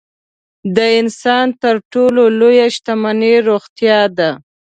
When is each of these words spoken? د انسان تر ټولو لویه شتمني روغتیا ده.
د 0.75 0.77
انسان 0.99 1.47
تر 1.61 1.75
ټولو 1.91 2.21
لویه 2.39 2.67
شتمني 2.75 3.33
روغتیا 3.49 3.99
ده. 4.17 4.29